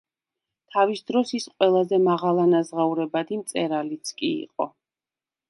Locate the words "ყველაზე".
1.51-1.99